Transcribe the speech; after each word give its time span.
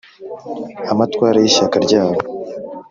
amatwara 0.91 1.37
y'ishyaka 1.39 1.77
ryabo 1.85 2.19